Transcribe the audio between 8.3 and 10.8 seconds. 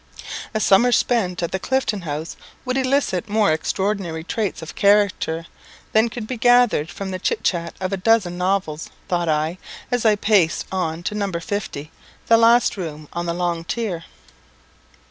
novels," thought I, as I paced